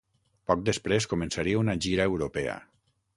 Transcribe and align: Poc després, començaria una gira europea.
Poc 0.51 0.63
després, 0.69 1.07
començaria 1.11 1.61
una 1.65 1.77
gira 1.87 2.09
europea. 2.13 2.57